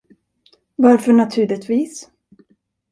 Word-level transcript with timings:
Varför 0.75 1.13
naturligtvis? 1.13 2.09